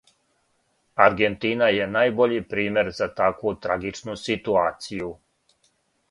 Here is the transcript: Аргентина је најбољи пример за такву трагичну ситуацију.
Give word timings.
Аргентина 1.07 1.65
је 1.73 1.85
најбољи 1.91 2.39
пример 2.53 2.89
за 2.99 3.07
такву 3.19 3.53
трагичну 3.65 4.15
ситуацију. 4.23 5.11